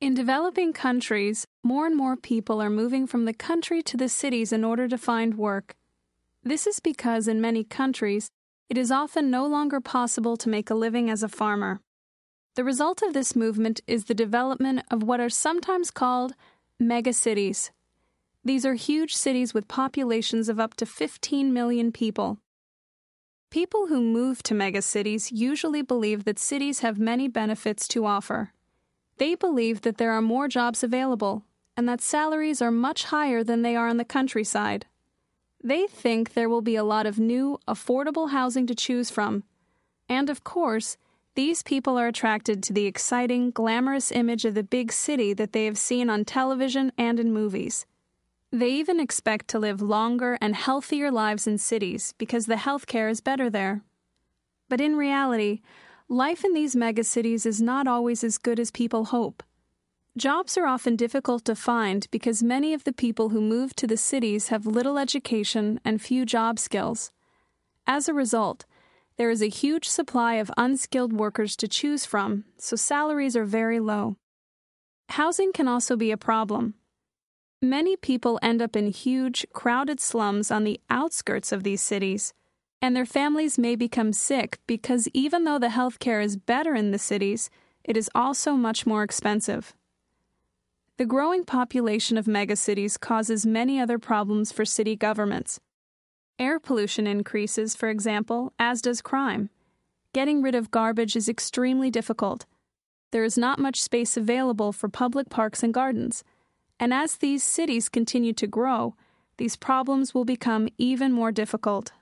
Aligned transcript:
In 0.00 0.14
developing 0.14 0.72
countries, 0.72 1.44
more 1.64 1.84
and 1.84 1.96
more 1.96 2.14
people 2.14 2.62
are 2.62 2.70
moving 2.70 3.08
from 3.08 3.24
the 3.24 3.32
country 3.32 3.82
to 3.82 3.96
the 3.96 4.08
cities 4.08 4.52
in 4.52 4.62
order 4.62 4.86
to 4.86 4.96
find 4.96 5.36
work. 5.36 5.74
This 6.44 6.68
is 6.68 6.78
because 6.78 7.26
in 7.26 7.40
many 7.40 7.64
countries, 7.64 8.30
it 8.68 8.78
is 8.78 8.92
often 8.92 9.28
no 9.28 9.44
longer 9.44 9.80
possible 9.80 10.36
to 10.36 10.48
make 10.48 10.70
a 10.70 10.76
living 10.76 11.10
as 11.10 11.24
a 11.24 11.28
farmer. 11.28 11.80
The 12.54 12.62
result 12.62 13.02
of 13.02 13.12
this 13.12 13.34
movement 13.34 13.80
is 13.88 14.04
the 14.04 14.14
development 14.14 14.84
of 14.88 15.02
what 15.02 15.18
are 15.18 15.28
sometimes 15.28 15.90
called 15.90 16.34
megacities. 16.80 17.70
These 18.44 18.64
are 18.64 18.74
huge 18.74 19.16
cities 19.16 19.52
with 19.52 19.66
populations 19.66 20.48
of 20.48 20.60
up 20.60 20.74
to 20.74 20.86
15 20.86 21.52
million 21.52 21.90
people. 21.90 22.38
People 23.50 23.88
who 23.88 24.00
move 24.00 24.44
to 24.44 24.54
megacities 24.54 25.32
usually 25.32 25.82
believe 25.82 26.22
that 26.22 26.38
cities 26.38 26.80
have 26.80 27.00
many 27.00 27.26
benefits 27.26 27.88
to 27.88 28.06
offer. 28.06 28.52
They 29.18 29.34
believe 29.34 29.82
that 29.82 29.98
there 29.98 30.12
are 30.12 30.22
more 30.22 30.48
jobs 30.48 30.82
available 30.82 31.44
and 31.76 31.88
that 31.88 32.00
salaries 32.00 32.62
are 32.62 32.70
much 32.70 33.04
higher 33.04 33.44
than 33.44 33.62
they 33.62 33.76
are 33.76 33.88
in 33.88 33.98
the 33.98 34.04
countryside. 34.04 34.86
They 35.62 35.86
think 35.86 36.32
there 36.34 36.48
will 36.48 36.62
be 36.62 36.76
a 36.76 36.84
lot 36.84 37.06
of 37.06 37.18
new, 37.18 37.58
affordable 37.68 38.30
housing 38.30 38.66
to 38.68 38.74
choose 38.74 39.10
from. 39.10 39.44
And 40.08 40.30
of 40.30 40.44
course, 40.44 40.96
these 41.34 41.62
people 41.62 41.98
are 41.98 42.08
attracted 42.08 42.62
to 42.64 42.72
the 42.72 42.86
exciting, 42.86 43.50
glamorous 43.50 44.10
image 44.10 44.44
of 44.44 44.54
the 44.54 44.62
big 44.62 44.92
city 44.92 45.32
that 45.34 45.52
they 45.52 45.66
have 45.66 45.78
seen 45.78 46.10
on 46.10 46.24
television 46.24 46.90
and 46.98 47.20
in 47.20 47.32
movies. 47.32 47.86
They 48.50 48.70
even 48.70 48.98
expect 48.98 49.48
to 49.48 49.58
live 49.58 49.82
longer 49.82 50.38
and 50.40 50.56
healthier 50.56 51.10
lives 51.10 51.46
in 51.46 51.58
cities 51.58 52.14
because 52.18 52.46
the 52.46 52.54
healthcare 52.54 53.10
is 53.10 53.20
better 53.20 53.50
there. 53.50 53.82
But 54.68 54.80
in 54.80 54.96
reality, 54.96 55.60
life 56.08 56.44
in 56.44 56.54
these 56.54 56.74
megacities 56.74 57.44
is 57.44 57.60
not 57.60 57.86
always 57.86 58.24
as 58.24 58.38
good 58.38 58.58
as 58.58 58.70
people 58.70 59.06
hope. 59.06 59.42
Jobs 60.16 60.56
are 60.56 60.66
often 60.66 60.96
difficult 60.96 61.44
to 61.44 61.54
find 61.54 62.08
because 62.10 62.42
many 62.42 62.72
of 62.72 62.84
the 62.84 62.92
people 62.92 63.28
who 63.28 63.40
move 63.40 63.76
to 63.76 63.86
the 63.86 63.96
cities 63.96 64.48
have 64.48 64.66
little 64.66 64.98
education 64.98 65.78
and 65.84 66.00
few 66.00 66.24
job 66.24 66.58
skills. 66.58 67.12
As 67.86 68.08
a 68.08 68.14
result, 68.14 68.64
there 69.16 69.30
is 69.30 69.42
a 69.42 69.48
huge 69.48 69.86
supply 69.88 70.34
of 70.34 70.50
unskilled 70.56 71.12
workers 71.12 71.56
to 71.56 71.68
choose 71.68 72.06
from, 72.06 72.44
so 72.56 72.74
salaries 72.74 73.36
are 73.36 73.44
very 73.44 73.78
low. 73.78 74.16
Housing 75.10 75.52
can 75.52 75.68
also 75.68 75.96
be 75.96 76.10
a 76.10 76.16
problem. 76.16 76.74
Many 77.60 77.96
people 77.96 78.38
end 78.42 78.62
up 78.62 78.76
in 78.76 78.88
huge, 78.88 79.46
crowded 79.52 80.00
slums 80.00 80.50
on 80.50 80.64
the 80.64 80.80
outskirts 80.88 81.52
of 81.52 81.64
these 81.64 81.82
cities 81.82 82.32
and 82.80 82.94
their 82.94 83.06
families 83.06 83.58
may 83.58 83.74
become 83.74 84.12
sick 84.12 84.58
because 84.66 85.08
even 85.12 85.44
though 85.44 85.58
the 85.58 85.70
health 85.70 85.98
care 85.98 86.20
is 86.20 86.36
better 86.36 86.74
in 86.74 86.90
the 86.90 86.98
cities, 86.98 87.50
it 87.84 87.96
is 87.96 88.10
also 88.14 88.52
much 88.52 88.86
more 88.86 89.02
expensive. 89.02 89.74
The 90.96 91.06
growing 91.06 91.44
population 91.44 92.18
of 92.18 92.26
megacities 92.26 92.98
causes 92.98 93.46
many 93.46 93.80
other 93.80 93.98
problems 93.98 94.52
for 94.52 94.64
city 94.64 94.96
governments. 94.96 95.60
Air 96.38 96.58
pollution 96.60 97.06
increases, 97.06 97.74
for 97.74 97.88
example, 97.88 98.52
as 98.58 98.82
does 98.82 99.02
crime. 99.02 99.50
Getting 100.12 100.42
rid 100.42 100.54
of 100.54 100.70
garbage 100.70 101.16
is 101.16 101.28
extremely 101.28 101.90
difficult. 101.90 102.46
There 103.10 103.24
is 103.24 103.38
not 103.38 103.58
much 103.58 103.80
space 103.80 104.16
available 104.16 104.72
for 104.72 104.88
public 104.88 105.30
parks 105.30 105.62
and 105.62 105.72
gardens. 105.72 106.24
And 106.80 106.92
as 106.92 107.16
these 107.16 107.42
cities 107.42 107.88
continue 107.88 108.32
to 108.34 108.46
grow, 108.46 108.94
these 109.36 109.56
problems 109.56 110.14
will 110.14 110.24
become 110.24 110.68
even 110.78 111.12
more 111.12 111.32
difficult. 111.32 111.92